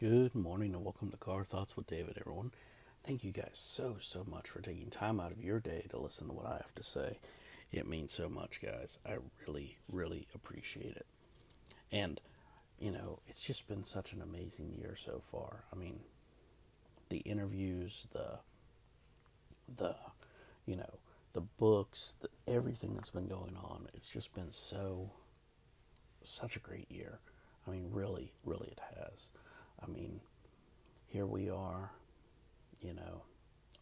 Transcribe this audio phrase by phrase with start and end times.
[0.00, 2.50] Good morning and welcome to Car Thoughts with David, everyone.
[3.06, 6.26] Thank you guys so, so much for taking time out of your day to listen
[6.26, 7.20] to what I have to say.
[7.70, 8.98] It means so much, guys.
[9.06, 11.06] I really, really appreciate it.
[11.92, 12.20] And,
[12.80, 15.62] you know, it's just been such an amazing year so far.
[15.72, 16.00] I mean,
[17.08, 18.40] the interviews, the,
[19.76, 19.94] the,
[20.66, 20.98] you know,
[21.34, 23.86] the books, the, everything that's been going on.
[23.94, 25.12] It's just been so,
[26.24, 27.20] such a great year.
[27.64, 29.30] I mean, really, really, it has.
[29.84, 30.20] I mean,
[31.06, 31.90] here we are,
[32.80, 33.22] you know,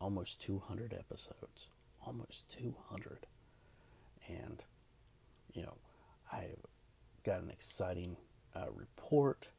[0.00, 1.70] almost 200 episodes,
[2.04, 3.26] almost 200.
[4.28, 4.64] And,
[5.52, 5.76] you know,
[6.32, 6.64] I've
[7.24, 8.16] got an exciting
[8.54, 9.50] uh, report.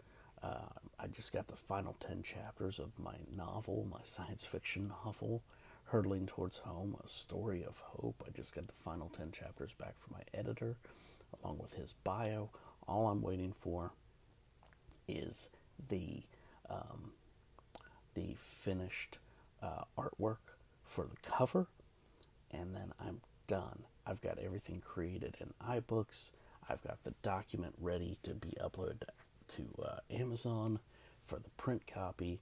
[0.41, 0.67] Uh,
[0.99, 5.43] I just got the final 10 chapters of my novel, my science fiction novel,
[5.85, 8.23] Hurtling Towards Home, A Story of Hope.
[8.27, 10.75] I just got the final 10 chapters back from my editor,
[11.41, 12.49] along with his bio.
[12.87, 13.93] All I'm waiting for
[15.07, 15.49] is
[15.89, 16.23] the
[16.69, 17.11] um,
[18.13, 19.19] the finished
[19.61, 21.67] uh, artwork for the cover,
[22.51, 23.83] and then I'm done.
[24.05, 26.31] I've got everything created in iBooks.
[26.69, 29.03] I've got the document ready to be uploaded
[29.49, 30.79] to uh, Amazon
[31.23, 32.39] for the print copy.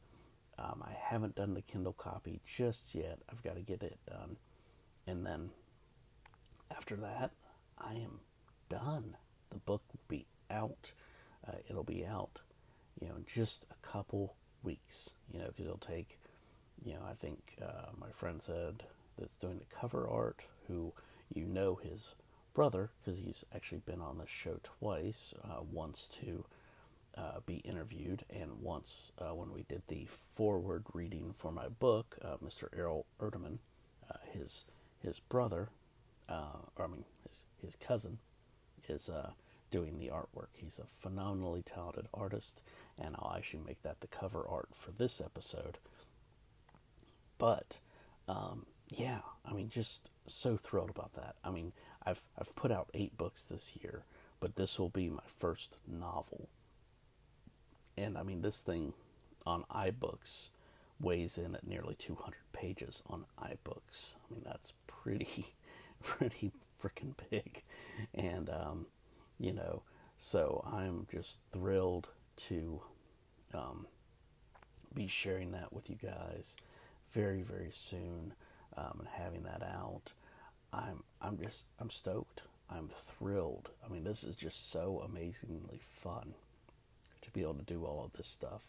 [0.60, 3.20] Um, I haven't done the Kindle copy just yet.
[3.30, 4.38] I've got to get it done.
[5.08, 5.50] And then
[6.70, 7.32] after that,
[7.78, 8.20] I am
[8.70, 9.16] done.
[9.50, 10.94] The book will be out.
[11.48, 12.42] Uh, it'll be out
[13.02, 16.20] you know, just a couple weeks, you know, because it'll take,
[16.84, 18.84] you know, I think uh, my friend said
[19.18, 20.94] that's doing the cover art, who
[21.34, 22.14] you know his
[22.54, 26.46] brother, because he's actually been on the show twice, uh, once to
[27.18, 32.18] uh, be interviewed, and once uh, when we did the foreword reading for my book,
[32.24, 32.68] uh, Mr.
[32.78, 33.58] Errol Erdeman,
[34.10, 34.66] uh, his
[35.04, 35.70] his brother,
[36.30, 38.20] or I mean his his cousin,
[38.88, 39.10] is
[39.72, 40.50] doing the artwork.
[40.54, 42.62] He's a phenomenally talented artist,
[43.00, 45.80] and I'll actually make that the cover art for this episode.
[47.38, 47.80] But
[48.28, 51.36] um, yeah, I mean, just so thrilled about that.
[51.44, 51.72] I mean,
[52.06, 54.04] I've I've put out eight books this year,
[54.40, 56.50] but this will be my first novel.
[57.98, 58.94] And I mean, this thing
[59.46, 60.52] on iBooks
[61.00, 64.16] weighs in at nearly 200 pages on iBooks.
[64.16, 65.56] I mean, that's pretty,
[66.04, 67.64] pretty freaking big.
[68.14, 68.86] And um,
[69.42, 69.82] you know.
[70.18, 72.82] So I'm just thrilled to
[73.54, 73.88] um,
[74.94, 76.56] be sharing that with you guys
[77.12, 78.34] very, very soon
[78.78, 80.14] um, and having that out.
[80.72, 82.44] I'm I'm just I'm stoked.
[82.70, 83.72] I'm thrilled.
[83.86, 86.36] I mean, this is just so amazingly fun
[87.22, 88.62] to be able to do all of this stuff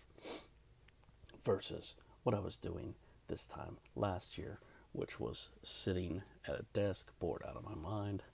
[1.44, 1.94] versus
[2.24, 2.94] what I was doing
[3.28, 4.58] this time last year,
[4.92, 8.24] which was sitting at a desk, bored out of my mind,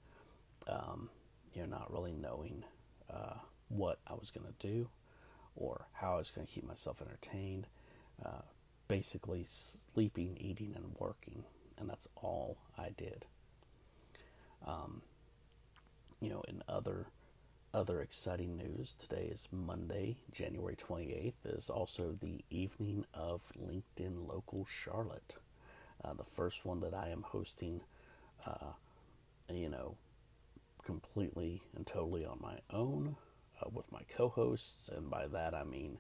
[0.66, 1.10] um,
[1.54, 2.64] you know, not really knowing
[3.10, 3.34] uh,
[3.69, 4.88] what I was going to do
[5.56, 7.66] or how I was going to keep myself entertained.
[8.25, 8.42] Uh,
[8.88, 11.44] basically, sleeping, eating, and working,
[11.78, 13.26] and that's all I did.
[14.66, 15.03] Um,
[16.20, 17.06] you know, in other
[17.75, 24.66] other exciting news, today is Monday, January 28th, is also the evening of LinkedIn Local
[24.69, 25.37] Charlotte.
[26.03, 27.82] Uh, the first one that I am hosting,
[28.47, 28.72] uh,
[29.53, 29.97] you know,
[30.88, 33.15] completely and totally on my own
[33.60, 35.99] uh, with my co-hosts, and by that I mean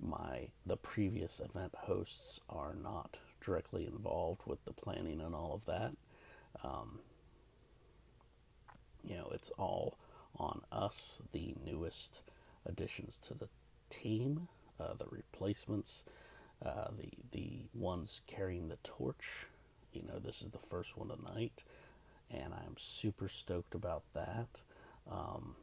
[0.00, 5.66] my the previous event hosts are not directly involved with the planning and all of
[5.66, 5.92] that.
[6.64, 6.98] Um,
[9.04, 9.98] you know, it's all
[10.36, 12.22] on us, the newest
[12.66, 13.48] additions to the
[13.88, 14.48] team,
[14.80, 16.04] uh, the replacements,
[16.60, 19.46] uh, the the ones carrying the torch.
[19.92, 21.62] You know, this is the first one tonight
[22.42, 24.48] and I'm super stoked about that.
[25.10, 25.56] Um,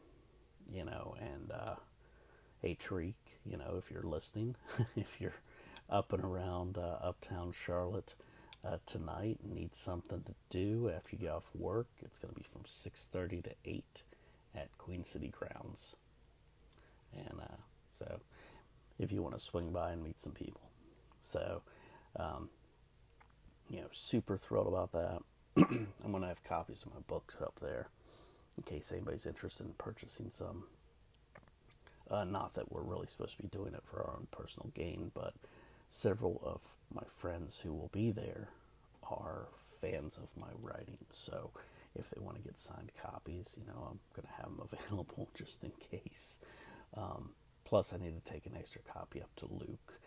[0.71, 1.75] you know, and uh,
[2.61, 3.13] hey, Tariq,
[3.45, 4.55] you know, if you're listening,
[4.95, 5.35] if you're
[5.89, 8.15] up and around uh, uptown Charlotte
[8.65, 12.39] uh, tonight and need something to do after you get off work, it's going to
[12.39, 14.03] be from 6:30 to 8
[14.55, 15.95] at Queen City Grounds.
[17.15, 17.57] And uh,
[17.99, 18.21] so,
[18.99, 20.69] if you want to swing by and meet some people,
[21.21, 21.61] so
[22.17, 22.49] um,
[23.69, 25.21] you know, super thrilled about that.
[25.57, 27.87] I'm going to have copies of my books up there
[28.57, 30.63] in case anybody's interested in purchasing some.
[32.09, 35.11] Uh, not that we're really supposed to be doing it for our own personal gain,
[35.13, 35.33] but
[35.89, 36.61] several of
[36.93, 38.49] my friends who will be there
[39.09, 39.47] are
[39.79, 40.97] fans of my writing.
[41.09, 41.51] So
[41.95, 45.29] if they want to get signed copies, you know, I'm going to have them available
[45.35, 46.39] just in case.
[46.95, 47.31] Um,
[47.65, 49.99] plus, I need to take an extra copy up to Luke,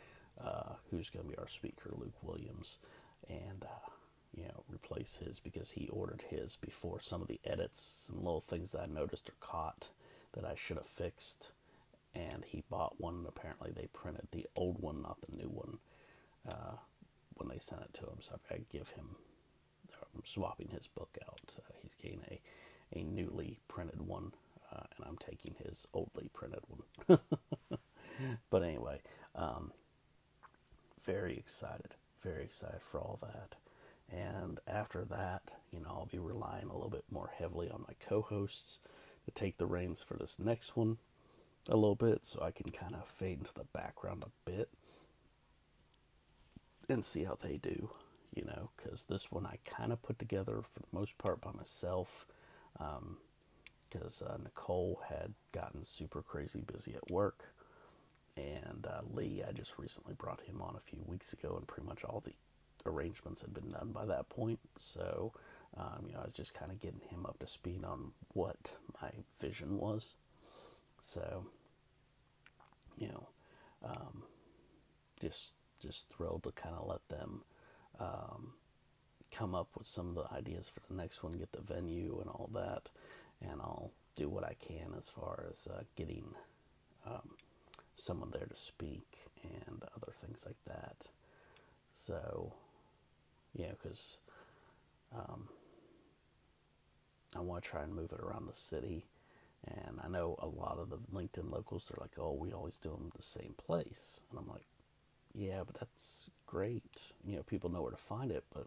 [0.42, 2.78] uh, who's going to be our speaker, Luke Williams.
[3.28, 3.90] And uh,
[4.36, 8.40] you know, replace his because he ordered his before some of the edits and little
[8.40, 9.88] things that I noticed are caught
[10.32, 11.52] that I should have fixed.
[12.14, 15.78] And he bought one, and apparently they printed the old one, not the new one,
[16.48, 16.76] uh,
[17.34, 18.18] when they sent it to him.
[18.20, 19.16] So I've got to give him,
[20.14, 21.54] I'm swapping his book out.
[21.58, 22.40] Uh, he's getting a,
[22.96, 24.32] a newly printed one,
[24.72, 27.18] uh, and I'm taking his oldly printed one.
[28.50, 29.00] but anyway,
[29.34, 29.72] um,
[31.04, 33.56] very excited, very excited for all that.
[34.10, 35.42] And after that,
[35.72, 38.80] you know, I'll be relying a little bit more heavily on my co hosts
[39.24, 40.98] to take the reins for this next one
[41.68, 44.68] a little bit so I can kind of fade into the background a bit
[46.88, 47.90] and see how they do,
[48.34, 51.52] you know, because this one I kind of put together for the most part by
[51.52, 52.26] myself
[52.76, 57.54] because um, uh, Nicole had gotten super crazy busy at work.
[58.36, 61.86] And uh, Lee, I just recently brought him on a few weeks ago, and pretty
[61.86, 62.32] much all the
[62.86, 64.60] arrangements had been done by that point.
[64.78, 65.32] So,
[65.76, 68.56] um, you know, I was just kind of getting him up to speed on what
[69.02, 69.10] my
[69.40, 70.16] vision was.
[71.02, 71.46] So,
[72.96, 73.28] you know,
[73.84, 74.22] um,
[75.20, 77.42] just just thrilled to kind of let them
[78.00, 78.54] um,
[79.30, 82.30] come up with some of the ideas for the next one, get the venue and
[82.30, 82.88] all that,
[83.42, 86.24] and I'll do what I can as far as uh, getting
[87.06, 87.30] um,
[87.94, 91.08] someone there to speak and other things like that.
[91.92, 92.54] So,
[93.54, 94.18] yeah, because
[95.14, 95.48] um,
[97.36, 99.06] I want to try and move it around the city
[99.66, 102.90] and I know a lot of the LinkedIn locals, they're like, oh, we always do
[102.90, 104.20] them the same place.
[104.30, 104.66] And I'm like,
[105.34, 107.12] yeah, but that's great.
[107.24, 108.66] You know, people know where to find it, but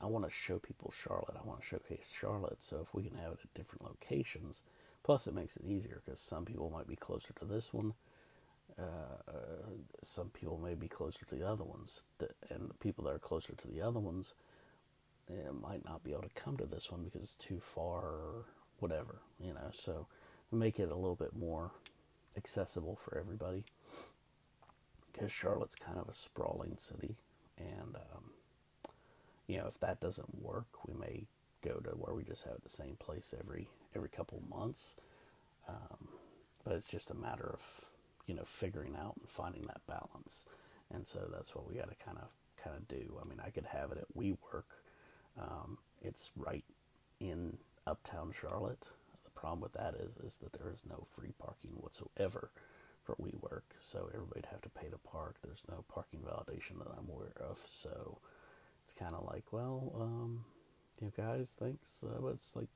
[0.00, 1.36] I want to show people Charlotte.
[1.42, 2.62] I want to showcase Charlotte.
[2.62, 4.62] So if we can have it at different locations,
[5.02, 7.94] plus it makes it easier because some people might be closer to this one.
[8.78, 9.72] Uh,
[10.02, 12.04] some people may be closer to the other ones,
[12.50, 14.34] and the people that are closer to the other ones
[15.30, 18.44] eh, might not be able to come to this one because it's too far or
[18.78, 19.70] whatever, you know.
[19.72, 20.06] So
[20.52, 21.72] make it a little bit more
[22.36, 23.64] accessible for everybody
[25.12, 27.16] because Charlotte's kind of a sprawling city,
[27.58, 28.30] and um,
[29.46, 31.26] you know if that doesn't work, we may
[31.62, 34.96] go to where we just have the same place every every couple months.
[35.68, 36.08] Um,
[36.64, 37.89] but it's just a matter of
[38.26, 40.46] you know figuring out and finding that balance,
[40.92, 42.28] and so that's what we got to kind of
[42.62, 43.18] kind of do.
[43.20, 44.64] I mean, I could have it at WeWork.
[45.40, 46.64] Um, it's right
[47.20, 48.88] in uptown Charlotte.
[49.24, 52.50] The problem with that is is that there is no free parking whatsoever
[53.02, 55.36] for WeWork, so everybody'd have to pay to park.
[55.42, 58.18] There's no parking validation that I'm aware of, so
[58.84, 60.44] it's kind of like, well, um,
[61.00, 62.68] you guys, thanks, uh, but it's like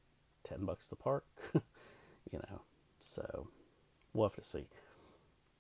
[0.45, 1.25] ten bucks to park,
[1.55, 2.63] you know.
[3.01, 3.49] So
[4.13, 4.67] we'll have to see.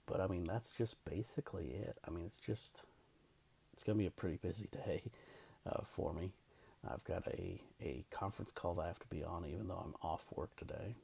[0.06, 1.96] But I mean, that's just basically it.
[2.06, 2.82] I mean, it's just
[3.72, 5.02] it's gonna be a pretty busy day
[5.66, 6.32] uh, for me.
[6.86, 9.94] I've got a, a conference call that I have to be on, even though I'm
[10.02, 10.96] off work today.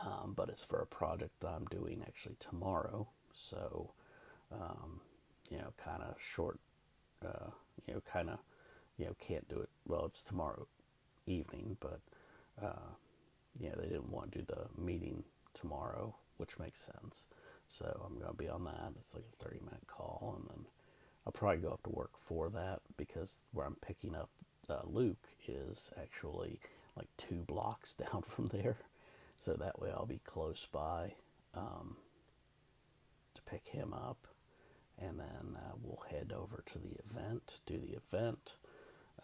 [0.00, 3.08] Um, but it's for a project that I'm doing actually tomorrow.
[3.32, 3.92] So,
[4.52, 5.00] um,
[5.50, 6.58] you know, kind of short,
[7.24, 7.50] uh,
[7.86, 8.38] you know, kind of,
[8.98, 9.70] you know, can't do it.
[9.86, 10.66] Well, it's tomorrow
[11.26, 12.00] evening, but,
[12.62, 12.94] uh,
[13.58, 15.24] yeah, they didn't want to do the meeting
[15.54, 17.28] tomorrow, which makes sense.
[17.68, 18.92] So I'm going to be on that.
[18.98, 20.66] It's like a 30 minute call, and then
[21.24, 24.28] I'll probably go up to work for that because where I'm picking up
[24.68, 26.58] uh, Luke is actually
[26.96, 28.76] like two blocks down from there.
[29.36, 31.14] So that way I'll be close by
[31.54, 31.96] um,
[33.34, 34.26] to pick him up.
[34.98, 38.56] And then uh, we'll head over to the event, do the event.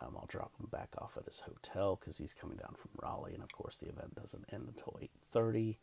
[0.00, 3.34] Um, I'll drop him back off at his hotel because he's coming down from Raleigh,
[3.34, 5.76] and of course the event doesn't end until 8:30.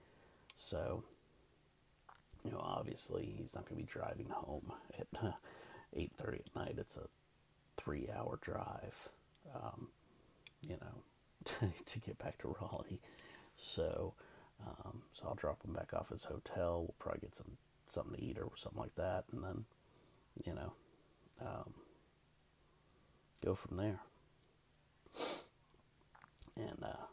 [0.55, 1.03] So,
[2.45, 5.31] you know, obviously he's not going to be driving home at uh,
[5.97, 6.75] 8.30 at night.
[6.77, 7.07] It's a
[7.75, 9.09] three-hour drive,
[9.55, 9.87] um,
[10.61, 11.03] you know,
[11.45, 13.01] to, to, get back to Raleigh.
[13.55, 14.13] So,
[14.65, 16.81] um, so I'll drop him back off his hotel.
[16.81, 19.65] We'll probably get some something to eat or something like that, and then,
[20.43, 20.73] you know,
[21.41, 21.73] um,
[23.43, 23.99] go from there.
[26.57, 27.05] And uh,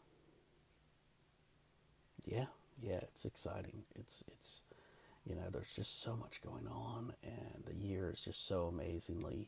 [2.25, 2.45] yeah,
[2.81, 3.83] yeah, it's exciting.
[3.95, 4.61] It's it's
[5.27, 9.47] you know, there's just so much going on, and the year is just so amazingly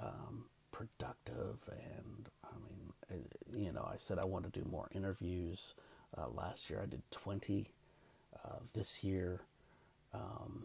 [0.00, 1.68] um, productive.
[1.68, 5.74] And I mean, uh, you know, I said I want to do more interviews.
[6.16, 7.70] Uh, last year I did 20.
[8.44, 9.40] Uh, this year,
[10.12, 10.64] um,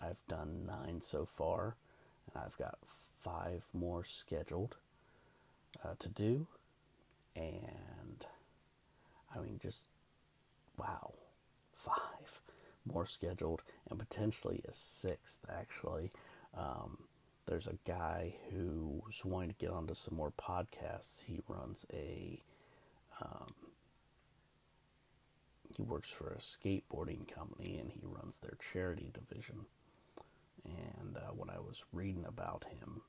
[0.00, 1.74] I've done nine so far,
[2.32, 2.78] and I've got
[3.20, 4.76] five more scheduled
[5.84, 6.46] uh, to do.
[7.34, 8.24] And
[9.34, 9.86] I mean, just
[10.78, 11.12] wow,
[11.72, 12.40] five
[12.86, 16.10] more scheduled, and potentially a sixth, actually.
[16.56, 16.98] Um,
[17.46, 21.24] there's a guy who's wanting to get onto some more podcasts.
[21.24, 22.42] He runs a
[23.20, 23.54] um,
[25.74, 29.66] he works for a skateboarding company and he runs their charity division.
[30.64, 33.02] And uh, when I was reading about him,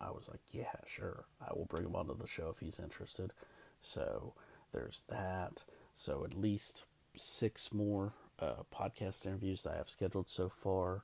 [0.00, 3.32] I was like, yeah, sure, I will bring him onto the show if he's interested.
[3.80, 4.34] So
[4.72, 5.64] there's that.
[5.94, 11.02] So at least six more uh, podcast interviews that I have scheduled so far.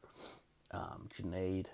[0.71, 1.67] Um, Junaid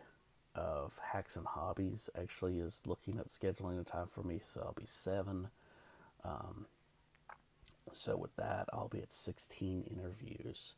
[0.54, 4.72] of Hacks and Hobbies actually is looking at scheduling a time for me, so I'll
[4.72, 5.48] be seven.
[6.24, 6.66] Um,
[7.92, 10.74] so with that, I'll be at 16 interviews,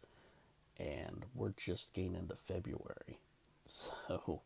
[0.79, 3.19] and we're just getting into February.
[3.67, 4.43] So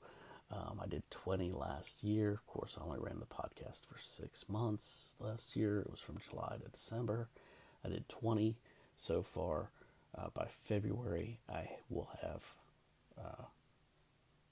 [0.50, 2.32] um, I did 20 last year.
[2.32, 5.80] Of course, I only ran the podcast for six months last year.
[5.80, 7.28] It was from July to December.
[7.84, 8.56] I did 20
[8.96, 9.70] so far.
[10.16, 12.42] Uh, by February, I will have
[13.18, 13.44] uh,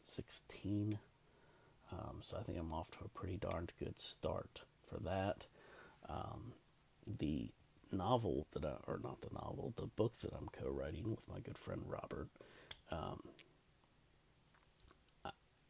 [0.02, 0.98] 16.
[1.92, 5.46] Um, so I think I'm off to a pretty darned good start for that.
[6.08, 6.52] Um,
[7.18, 7.50] the
[7.92, 11.58] novel that I, or not the novel, the book that I'm co-writing with my good
[11.58, 12.28] friend Robert,
[12.90, 13.20] um,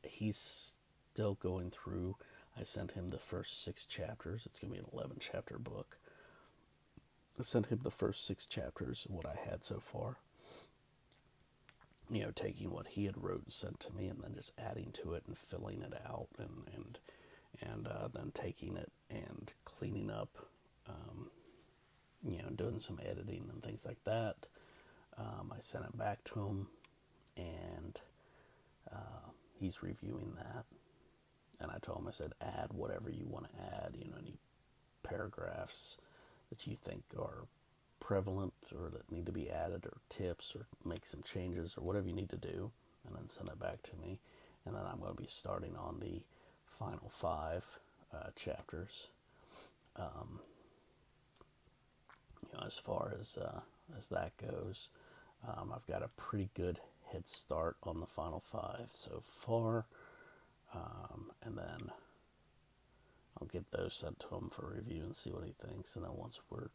[0.03, 0.77] he's
[1.13, 2.17] still going through.
[2.59, 4.47] I sent him the first six chapters.
[4.47, 5.99] It's going to be an 11 chapter book.
[7.39, 10.19] I sent him the first six chapters of what I had so far.
[12.11, 14.91] You know, taking what he had wrote and sent to me, and then just adding
[14.95, 16.99] to it and filling it out, and and
[17.61, 20.47] and uh, then taking it and cleaning up,
[20.89, 21.31] um,
[22.23, 24.47] you know, doing some editing and things like that.
[25.17, 26.67] Um, I sent it back to him,
[27.37, 28.01] and
[28.93, 30.65] uh, he's reviewing that.
[31.61, 34.35] And I told him, I said, add whatever you want to add, you know, any
[35.03, 35.99] paragraphs
[36.53, 37.47] that you think are
[37.99, 42.07] prevalent or that need to be added or tips or make some changes or whatever
[42.07, 42.71] you need to do
[43.07, 44.19] and then send it back to me.
[44.67, 46.21] And then i'm going to be starting on the
[46.67, 47.65] final five
[48.13, 49.09] uh, chapters
[49.97, 50.41] um,
[52.43, 53.61] you know as far as uh,
[53.99, 54.91] as that goes.
[55.47, 56.81] Um, i've got a pretty good
[57.13, 59.87] head start on the final five so far.
[60.75, 61.12] Then
[63.43, 65.97] I'll get those sent to him for review and see what he thinks.
[65.97, 66.69] And then once we're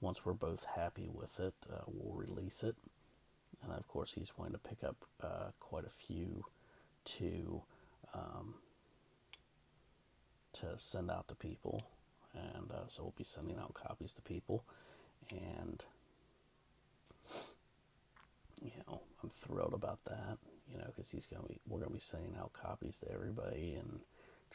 [0.00, 2.76] once we're both happy with it, uh, we'll release it.
[3.62, 6.44] And of course, he's going to pick up uh, quite a few
[7.04, 7.62] to
[8.14, 8.54] um,
[10.54, 11.82] to send out to people,
[12.34, 14.64] and uh, so we'll be sending out copies to people.
[15.30, 15.84] And
[18.62, 20.38] you know, I'm thrilled about that.
[20.72, 24.00] You know, because he's gonna be we're gonna be sending out copies to everybody and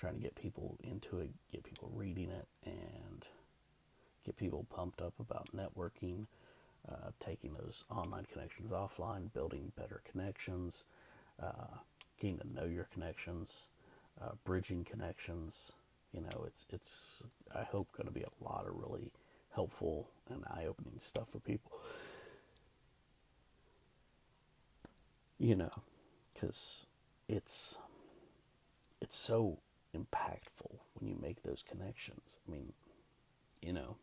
[0.02, 3.28] trying to get people into it, get people reading it, and
[4.26, 6.26] get people pumped up about networking,
[6.92, 10.86] uh, taking those online connections offline, building better connections,
[11.42, 11.78] uh,
[12.20, 13.70] getting to know your connections,
[14.20, 15.74] uh, bridging connections.
[16.12, 17.22] You know, it's it's
[17.56, 19.12] I hope going to be a lot of really
[19.54, 21.74] helpful and eye-opening stuff for people.
[25.38, 25.72] You know,
[26.34, 26.88] because
[27.30, 27.78] it's
[29.00, 29.60] it's so
[29.96, 32.40] impactful when you make those connections.
[32.48, 32.74] I mean,
[33.62, 33.98] you know,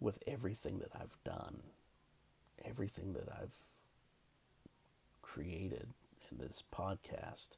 [0.00, 1.62] with everything that I've done,
[2.64, 3.56] everything that I've
[5.22, 5.88] created
[6.30, 7.56] in this podcast,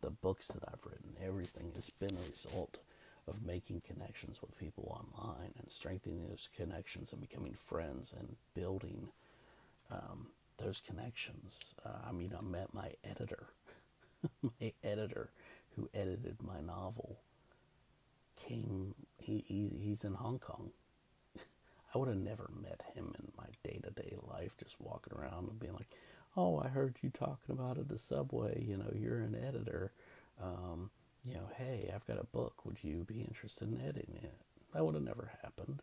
[0.00, 2.78] the books that I've written, everything has been a result
[3.26, 9.08] of making connections with people online and strengthening those connections and becoming friends and building
[9.90, 11.74] um, those connections.
[11.84, 13.48] Uh, I mean, I met my editor.
[14.60, 15.30] my editor
[15.78, 17.20] who edited my novel
[18.36, 20.70] came he, he he's in Hong Kong.
[21.94, 25.48] I would have never met him in my day to day life, just walking around
[25.48, 25.90] and being like,
[26.36, 28.64] "Oh, I heard you talking about it the subway.
[28.66, 29.92] You know, you're an editor.
[30.42, 30.90] Um,
[31.24, 32.64] you know, hey, I've got a book.
[32.64, 34.34] Would you be interested in editing it?"
[34.74, 35.82] That would have never happened.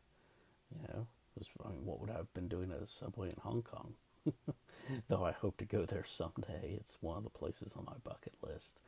[0.71, 3.37] You know, was, I mean, what would I have been doing at a subway in
[3.41, 3.93] Hong Kong?
[5.07, 6.77] Though I hope to go there someday.
[6.79, 8.79] It's one of the places on my bucket list.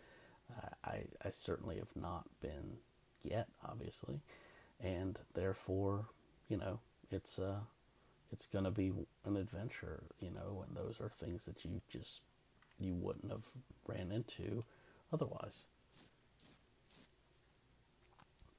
[0.84, 2.78] I, I certainly have not been
[3.24, 4.22] yet, obviously,
[4.80, 6.06] and therefore,
[6.48, 6.80] you know,
[7.12, 7.62] it's uh,
[8.32, 8.92] it's gonna be
[9.26, 12.22] an adventure, you know, and those are things that you just
[12.80, 13.46] you wouldn't have
[13.88, 14.64] ran into
[15.12, 15.68] otherwise.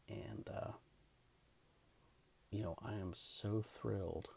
[0.09, 0.73] And uh,
[2.51, 4.31] you know, I am so thrilled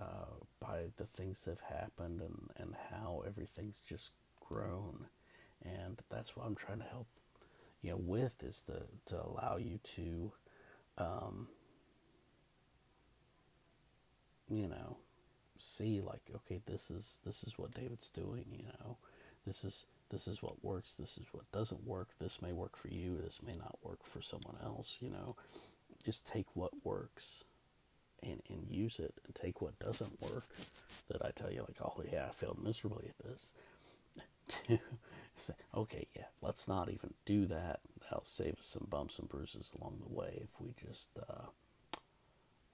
[0.00, 5.06] uh, by the things that have happened and, and how everything's just grown
[5.64, 7.06] and that's what I'm trying to help
[7.82, 10.32] you know with is to to allow you to
[10.98, 11.48] um,
[14.48, 14.96] you know
[15.58, 18.96] see like okay this is this is what David's doing you know.
[19.46, 22.88] This is this is what works this is what doesn't work this may work for
[22.88, 25.36] you this may not work for someone else you know.
[26.04, 27.44] Just take what works
[28.22, 30.44] and, and use it and take what doesn't work
[31.08, 33.52] that I tell you, like, oh, yeah, I failed miserably at this,
[34.48, 34.78] to
[35.36, 37.80] say, okay, yeah, let's not even do that.
[38.02, 41.46] That'll save us some bumps and bruises along the way if we just, uh,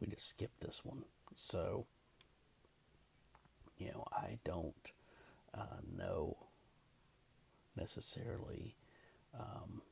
[0.01, 1.05] we just skip this one.
[1.35, 1.87] So,
[3.79, 4.93] you know, I don't
[5.55, 6.37] uh, know
[7.77, 8.77] necessarily
[9.39, 9.83] um,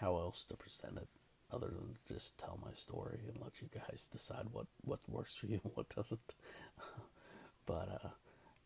[0.00, 1.08] how else to present it
[1.52, 5.46] other than just tell my story and let you guys decide what, what works for
[5.46, 6.34] you and what doesn't.
[7.66, 8.08] but uh,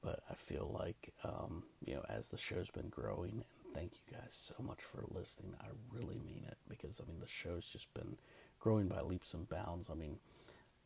[0.04, 4.16] but I feel like um, you know as the show's been growing, and thank you
[4.16, 5.54] guys so much for listening.
[5.60, 8.16] I really mean it because I mean the show's just been
[8.60, 9.88] growing by leaps and bounds.
[9.90, 10.18] I mean,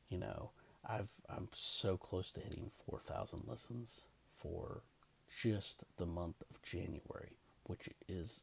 [0.08, 0.50] you know,
[0.88, 4.82] I've I'm so close to hitting four thousand listens for
[5.42, 8.42] just the month of January, which is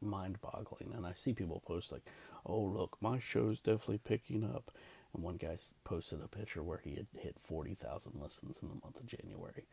[0.00, 0.92] mind boggling.
[0.94, 2.04] And I see people post, like,
[2.44, 4.70] oh, look, my show's definitely picking up.
[5.16, 8.98] And one guy posted a picture where he had hit 40,000 listens in the month
[8.98, 9.64] of January.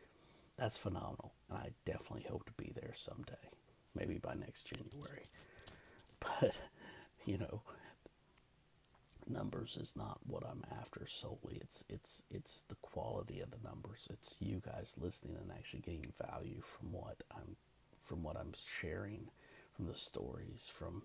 [0.56, 1.34] That's phenomenal.
[1.50, 3.50] And I definitely hope to be there someday,
[3.94, 5.24] maybe by next January.
[6.40, 6.54] But,
[7.26, 7.60] you know,
[9.28, 11.58] numbers is not what I'm after solely.
[11.60, 14.08] It's it's it's the quality of the numbers.
[14.10, 17.56] It's you guys listening and actually getting value from what I'm
[18.00, 19.28] from what I'm sharing,
[19.76, 21.02] from the stories, from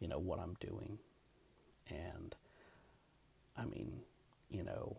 [0.00, 0.98] you know what I'm doing.
[1.88, 2.34] And
[3.56, 4.00] I mean,
[4.50, 4.98] you know,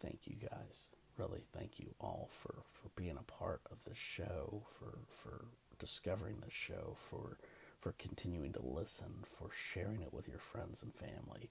[0.00, 0.88] thank you guys.
[1.18, 5.44] Really, thank you all for for being a part of this show, for for
[5.78, 7.36] discovering this show, for
[7.80, 11.48] for continuing to listen, for sharing it with your friends and family,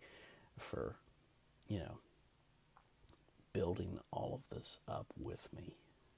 [0.57, 0.97] for,
[1.67, 1.97] you know,
[3.51, 5.75] building all of this up with me.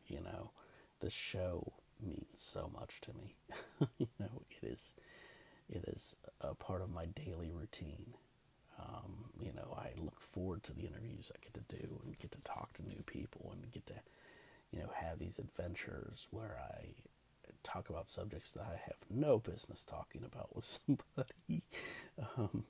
[0.07, 0.51] You know,
[0.99, 1.71] this show
[2.03, 3.35] means so much to me.
[3.97, 4.93] you know, it is,
[5.69, 8.13] it is a part of my daily routine.
[8.81, 12.31] Um, you know, I look forward to the interviews I get to do and get
[12.31, 13.95] to talk to new people and get to,
[14.71, 16.93] you know, have these adventures where I
[17.63, 21.63] talk about subjects that I have no business talking about with somebody.
[22.37, 22.63] Um,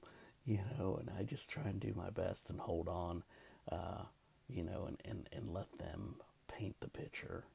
[0.46, 3.24] you know, and I just try and do my best and hold on,
[3.72, 4.04] uh,
[4.50, 6.16] you know, and, and, and let them
[6.48, 7.46] paint the picture.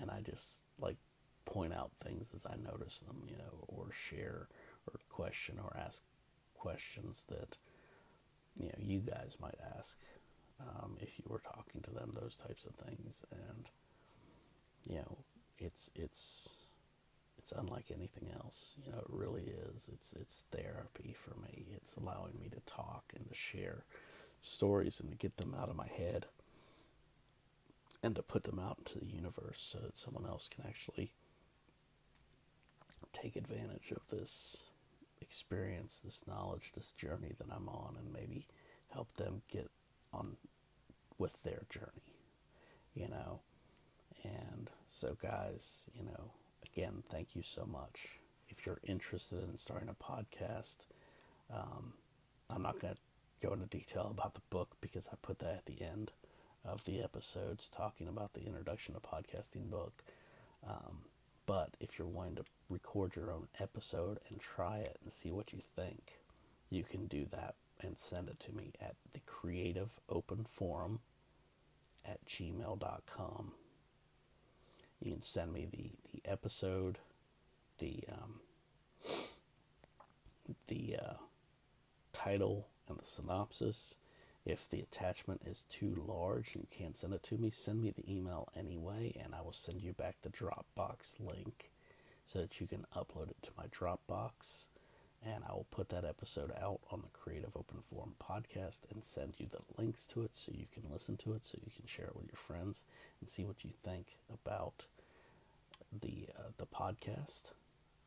[0.00, 0.96] And I just like
[1.44, 4.48] point out things as I notice them, you know, or share
[4.86, 6.02] or question or ask
[6.54, 7.58] questions that,
[8.58, 9.98] you know, you guys might ask
[10.60, 13.24] um, if you were talking to them, those types of things.
[13.30, 13.70] And,
[14.88, 15.18] you know,
[15.58, 16.50] it's, it's,
[17.38, 18.76] it's unlike anything else.
[18.84, 19.44] You know, it really
[19.74, 19.88] is.
[19.92, 21.66] It's it's therapy for me.
[21.76, 23.84] It's allowing me to talk and to share
[24.40, 26.26] stories and to get them out of my head
[28.02, 31.12] and to put them out into the universe so that someone else can actually
[33.12, 34.64] take advantage of this
[35.28, 38.46] experience, this knowledge, this journey that I'm on and maybe
[38.92, 39.70] help them get
[40.12, 40.36] on
[41.18, 42.14] with their journey,
[42.94, 43.40] you know.
[44.24, 46.32] And so guys, you know,
[46.64, 48.20] again, thank you so much.
[48.48, 50.86] If you're interested in starting a podcast,
[51.52, 51.92] um,
[52.48, 55.66] I'm not going to go into detail about the book because I put that at
[55.66, 56.12] the end
[56.64, 60.02] of the episodes talking about the introduction to podcasting book.
[60.66, 61.02] Um,
[61.48, 65.52] but if you're wanting to record your own episode and try it and see what
[65.52, 66.20] you think,
[66.70, 71.00] you can do that and send it to me at the creative open forum
[72.04, 73.52] at gmail.com
[75.00, 76.98] you can send me the, the episode,
[77.78, 78.40] the um,
[80.66, 81.14] the uh,
[82.12, 83.98] title, and the synopsis.
[84.44, 87.90] If the attachment is too large and you can't send it to me, send me
[87.90, 91.70] the email anyway, and I will send you back the Dropbox link
[92.26, 94.68] so that you can upload it to my Dropbox.
[95.24, 99.34] And I will put that episode out on the Creative Open Forum podcast and send
[99.38, 102.06] you the links to it so you can listen to it, so you can share
[102.06, 102.84] it with your friends
[103.20, 104.86] and see what you think about
[105.92, 107.52] the uh, the podcast.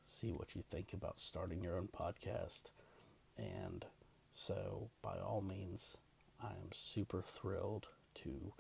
[0.06, 2.72] See what you think about starting your own podcast,
[3.38, 3.86] and
[4.32, 5.98] so by all means,
[6.44, 8.54] I am super thrilled to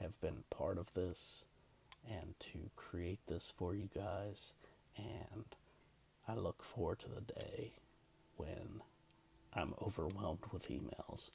[0.00, 1.44] have been part of this
[2.08, 4.54] and to create this for you guys.
[4.96, 5.44] And
[6.26, 7.72] I look forward to the day
[8.36, 8.82] when
[9.54, 11.30] I'm overwhelmed with emails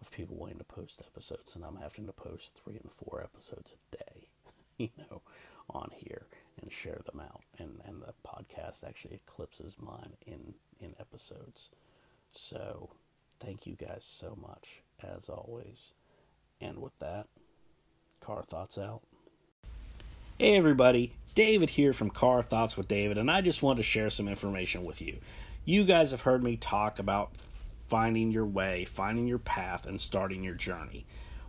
[0.00, 3.72] of people wanting to post episodes and I'm having to post three and four episodes
[3.72, 4.28] a day,
[4.78, 5.22] you know,
[5.70, 6.26] on here
[6.60, 7.42] and share them out.
[7.58, 11.70] And, and the podcast actually eclipses mine in, in episodes.
[12.32, 12.90] So
[13.40, 15.94] thank you guys so much, as always.
[16.60, 17.26] And with that,
[18.20, 19.02] Car Thoughts out.
[20.38, 24.10] Hey everybody, David here from Car Thoughts with David, and I just want to share
[24.10, 25.18] some information with you.
[25.64, 27.36] You guys have heard me talk about
[27.86, 31.06] finding your way, finding your path, and starting your journey.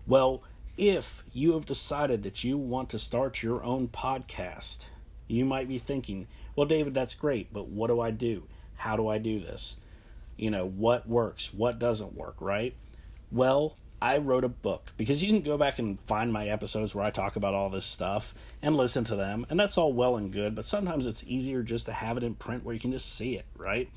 [0.08, 0.44] Well,
[0.78, 4.90] if you have decided that you want to start your own podcast,
[5.28, 8.44] you might be thinking, well, David, that's great, but what do I do?
[8.76, 9.78] How do I do this?
[10.38, 11.54] You know, what works?
[11.54, 12.74] What doesn't work, right?
[13.32, 17.06] Well, I wrote a book because you can go back and find my episodes where
[17.06, 20.32] I talk about all this stuff and listen to them, and that's all well and
[20.32, 23.13] good, but sometimes it's easier just to have it in print where you can just
[23.13, 23.88] see it, right?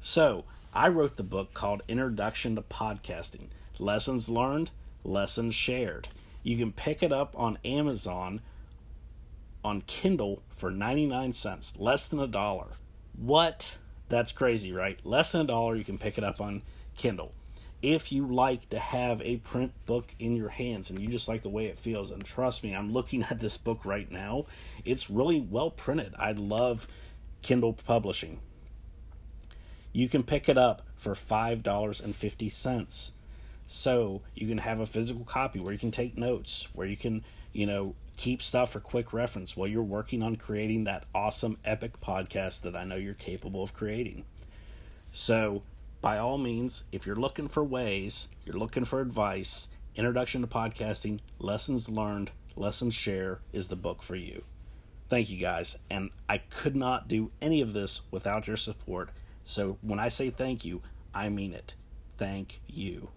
[0.00, 3.48] So, I wrote the book called Introduction to Podcasting
[3.78, 4.70] Lessons Learned,
[5.04, 6.08] Lessons Shared.
[6.42, 8.40] You can pick it up on Amazon
[9.62, 12.72] on Kindle for 99 cents, less than a dollar.
[13.16, 13.76] What?
[14.08, 14.98] That's crazy, right?
[15.04, 16.62] Less than a dollar, you can pick it up on
[16.96, 17.32] Kindle
[17.82, 21.42] if you like to have a print book in your hands and you just like
[21.42, 24.44] the way it feels and trust me i'm looking at this book right now
[24.84, 26.14] it's really well printed.
[26.18, 26.86] I love
[27.42, 28.40] kindle publishing.
[29.92, 33.10] You can pick it up for $5.50
[33.66, 37.24] so you can have a physical copy where you can take notes where you can
[37.52, 42.00] you know keep stuff for quick reference while you're working on creating that awesome epic
[42.00, 44.24] podcast that i know you're capable of creating.
[45.12, 45.62] So
[46.00, 51.20] by all means, if you're looking for ways, you're looking for advice, Introduction to Podcasting,
[51.38, 54.44] Lessons Learned, Lessons Share is the book for you.
[55.08, 55.76] Thank you guys.
[55.90, 59.10] And I could not do any of this without your support.
[59.44, 60.82] So when I say thank you,
[61.14, 61.74] I mean it.
[62.16, 63.08] Thank you.